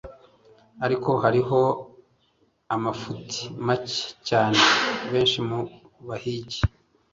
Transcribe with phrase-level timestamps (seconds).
[0.85, 1.59] ariko hariho
[2.75, 3.91] amafuti make
[4.27, 4.59] cyane.
[5.11, 5.59] benshi mu
[6.07, 6.59] bahigi